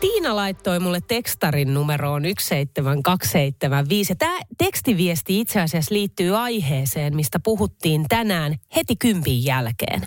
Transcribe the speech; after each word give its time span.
Tiina 0.00 0.36
laittoi 0.36 0.80
mulle 0.80 1.00
tekstarin 1.00 1.74
numeroon 1.74 2.22
17275. 2.22 4.14
Tämä 4.14 4.38
tekstiviesti 4.58 5.40
itse 5.40 5.60
asiassa 5.60 5.94
liittyy 5.94 6.36
aiheeseen, 6.36 7.16
mistä 7.16 7.40
puhuttiin 7.40 8.04
tänään 8.08 8.56
heti 8.76 8.96
kympin 8.96 9.44
jälkeen. 9.44 10.00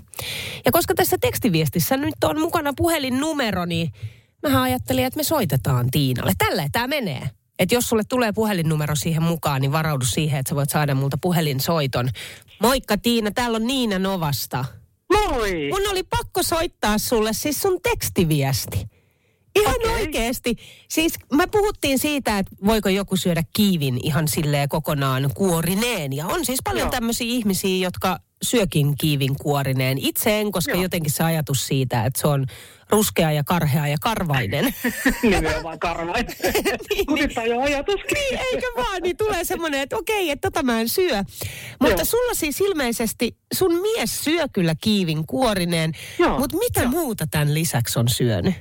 Ja 0.65 0.71
koska 0.71 0.93
tässä 0.93 1.17
tekstiviestissä 1.21 1.97
nyt 1.97 2.23
on 2.23 2.39
mukana 2.39 2.73
puhelinnumero, 2.77 3.65
niin 3.65 3.91
mä 4.49 4.61
ajattelin, 4.61 5.05
että 5.05 5.17
me 5.17 5.23
soitetaan 5.23 5.91
Tiinalle. 5.91 6.31
Tällä 6.37 6.67
tämä 6.71 6.87
menee. 6.87 7.29
Että 7.59 7.75
jos 7.75 7.89
sulle 7.89 8.03
tulee 8.09 8.31
puhelinnumero 8.31 8.95
siihen 8.95 9.23
mukaan, 9.23 9.61
niin 9.61 9.71
varaudu 9.71 10.05
siihen, 10.05 10.39
että 10.39 10.49
sä 10.49 10.55
voit 10.55 10.69
saada 10.69 10.95
multa 10.95 11.17
puhelinsoiton. 11.21 12.09
Moikka 12.61 12.97
Tiina, 12.97 13.31
täällä 13.31 13.55
on 13.55 13.67
Niina 13.67 13.99
Novasta. 13.99 14.65
Moi! 15.13 15.69
Mun 15.71 15.91
oli 15.91 16.03
pakko 16.03 16.43
soittaa 16.43 16.97
sulle 16.97 17.33
siis 17.33 17.61
sun 17.61 17.79
tekstiviesti. 17.83 19.00
Ihan 19.55 19.75
Okei. 19.75 19.91
oikeasti. 19.91 20.55
Siis 20.89 21.13
me 21.33 21.47
puhuttiin 21.47 21.99
siitä, 21.99 22.37
että 22.39 22.55
voiko 22.65 22.89
joku 22.89 23.17
syödä 23.17 23.43
kiivin 23.53 23.99
ihan 24.03 24.27
silleen 24.27 24.69
kokonaan 24.69 25.29
kuorineen. 25.35 26.13
Ja 26.13 26.27
on 26.27 26.45
siis 26.45 26.59
paljon 26.63 26.85
Joo. 26.85 26.91
tämmöisiä 26.91 27.27
ihmisiä, 27.27 27.85
jotka 27.85 28.19
syökin 28.43 28.97
kiivin 28.97 29.35
kuorineen. 29.41 29.97
Itse 29.97 30.39
en, 30.39 30.51
koska 30.51 30.71
Joo. 30.71 30.81
jotenkin 30.81 31.11
se 31.11 31.23
ajatus 31.23 31.67
siitä, 31.67 32.05
että 32.05 32.21
se 32.21 32.27
on 32.27 32.45
ruskea 32.89 33.31
ja 33.31 33.43
karhea 33.43 33.87
ja 33.87 33.97
karvainen. 34.01 34.73
Nimenomaan 35.23 35.79
karvainen. 35.79 36.33
Niin, 36.89 37.05
Kutittaa 37.05 37.45
jo 37.45 37.61
ajatus. 37.61 37.99
niin, 38.13 38.39
eikä 38.39 38.67
vaan, 38.77 39.01
niin 39.01 39.17
tulee 39.17 39.43
semmoinen, 39.43 39.81
että 39.81 39.97
okei, 39.97 40.29
että 40.29 40.51
tota 40.51 40.63
mä 40.63 40.81
en 40.81 40.89
syö. 40.89 41.23
Mutta 41.79 42.01
Joo. 42.01 42.05
sulla 42.05 42.33
siis 42.33 42.61
ilmeisesti, 42.61 43.37
sun 43.53 43.81
mies 43.81 44.23
syö 44.23 44.47
kyllä 44.53 44.75
kiivin 44.81 45.27
kuorineen, 45.27 45.91
Joo, 46.19 46.39
mutta 46.39 46.57
mitä 46.57 46.87
muuta 46.87 47.27
tämän 47.31 47.53
lisäksi 47.53 47.99
on 47.99 48.09
syönyt? 48.09 48.55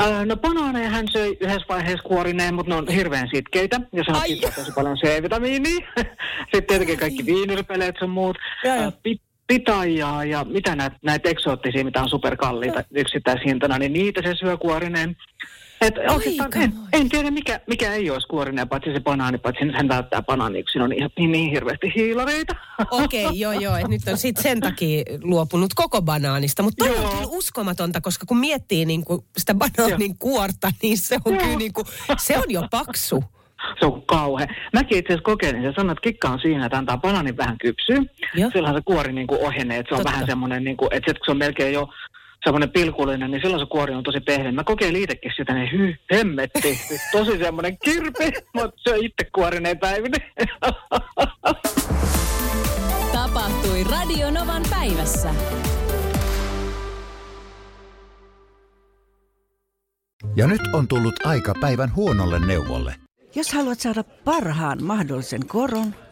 Äh, 0.00 0.26
no 0.26 0.36
banaaneja 0.36 0.90
hän 0.90 1.06
söi 1.12 1.36
yhdessä 1.40 1.68
vaiheessa 1.68 2.08
kuorineen, 2.08 2.54
mutta 2.54 2.72
ne 2.72 2.76
on 2.76 2.88
hirveän 2.88 3.28
sitkeitä. 3.34 3.80
Ja 3.92 4.04
se 4.04 4.10
on 4.10 4.52
tosi 4.54 4.72
paljon 4.72 4.96
C-vitamiinia. 4.96 5.86
Sitten 6.52 6.66
tietenkin 6.66 6.98
kaikki 6.98 7.26
viinirpeleet 7.26 7.94
sun 7.98 8.10
muut. 8.10 8.38
Äh, 8.66 8.92
pi- 9.02 9.20
pitajaa 9.46 10.24
ja 10.24 10.44
mitä 10.44 10.76
näitä 10.76 10.96
näitä 11.02 11.28
eksoottisia, 11.28 11.84
mitä 11.84 12.02
on 12.02 12.08
superkalliita 12.08 12.84
yksittäishintana, 12.94 13.78
niin 13.78 13.92
niitä 13.92 14.22
se 14.22 14.34
syö 14.34 14.56
kuorineen. 14.56 15.16
Et 15.80 15.94
oikeastaan 16.08 16.62
en, 16.62 16.72
en 16.92 17.08
tiedä, 17.08 17.30
mikä, 17.30 17.60
mikä 17.66 17.92
ei 17.92 18.10
olisi 18.10 18.28
kuorineen, 18.28 18.68
paitsi 18.68 18.92
se 18.92 19.00
banaani, 19.00 19.38
paitsi 19.38 19.64
hän 19.74 19.88
välttää 19.88 20.22
banaania, 20.22 20.62
kun 20.62 20.68
siinä 20.72 20.84
on 20.84 20.90
niin, 20.90 21.10
niin, 21.18 21.32
niin 21.32 21.50
hirveästi 21.50 21.92
hiilareita. 21.96 22.54
Okei, 22.90 23.26
joo 23.40 23.52
joo, 23.52 23.76
että 23.76 23.88
nyt 23.88 24.08
on 24.08 24.16
sitten 24.16 24.42
sen 24.42 24.60
takia 24.60 25.04
luopunut 25.22 25.74
koko 25.74 26.02
banaanista. 26.02 26.62
Mutta 26.62 26.84
toi 26.84 26.96
on 26.96 27.02
Joo. 27.02 27.10
kyllä 27.10 27.26
uskomatonta, 27.26 28.00
koska 28.00 28.26
kun 28.26 28.38
miettii 28.38 28.84
niinku 28.84 29.24
sitä 29.36 29.54
banaanin 29.54 30.18
kuorta, 30.18 30.72
niin 30.82 30.98
se 30.98 31.16
on 31.24 31.34
Joo. 31.34 31.42
kyllä 31.42 31.58
niinku, 31.58 31.84
se 32.18 32.38
on 32.38 32.44
jo 32.48 32.62
paksu. 32.70 33.24
Se 33.80 33.86
on 33.86 34.02
kauhe. 34.02 34.46
Mäkin 34.72 34.98
itse 34.98 35.12
asiassa 35.12 35.24
kokeilin 35.24 35.62
ja 35.62 35.72
sanoin, 35.72 35.90
että 35.90 36.02
kikka 36.02 36.28
on 36.28 36.40
siinä, 36.40 36.66
että 36.66 36.78
antaa 36.78 36.98
bananin 36.98 37.36
vähän 37.36 37.58
kypsyä. 37.58 38.02
Joo. 38.34 38.50
Silloin 38.50 38.74
se 38.74 38.80
kuori 38.84 39.12
niin 39.12 39.26
kuin 39.26 39.40
ohenee, 39.40 39.78
että 39.78 39.88
se 39.88 39.94
on 39.94 39.98
Totta. 39.98 40.12
vähän 40.12 40.26
semmoinen, 40.26 40.64
niin 40.64 40.76
kuin, 40.76 40.88
että 40.92 41.10
sit 41.10 41.18
kun 41.18 41.24
se 41.24 41.30
on 41.30 41.38
melkein 41.38 41.74
jo 41.74 41.88
semmoinen 42.46 42.70
pilkullinen, 42.70 43.30
niin 43.30 43.40
silloin 43.40 43.62
se 43.62 43.66
kuori 43.66 43.94
on 43.94 44.02
tosi 44.02 44.20
pehmeä. 44.20 44.52
Mä 44.52 44.64
kokeilin 44.64 45.02
itsekin 45.02 45.32
sitä, 45.36 45.54
niin 45.54 45.72
hy, 45.72 45.94
hemmetti. 46.12 46.78
Tosi 47.12 47.38
semmoinen 47.38 47.78
kirpi, 47.84 48.32
mutta 48.54 48.80
se 48.82 48.90
on 48.90 49.04
itse 49.04 49.30
kuorineen 49.34 49.78
päivinä. 49.78 50.16
Tapahtui 53.12 53.84
Radionovan 53.90 54.62
päivässä. 54.70 55.34
Ja 60.36 60.46
nyt 60.46 60.60
on 60.72 60.88
tullut 60.88 61.26
aika 61.26 61.54
päivän 61.60 61.94
huonolle 61.94 62.46
neuvolle. 62.46 62.94
Jos 63.34 63.52
haluat 63.52 63.80
saada 63.80 64.04
parhaan 64.24 64.84
mahdollisen 64.84 65.46
koron, 65.46 65.94